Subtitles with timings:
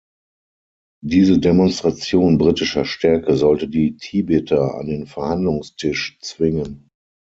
[1.03, 6.89] Diese Demonstration britischer Stärke sollte die Tibeter an den Verhandlungstisch zwingen.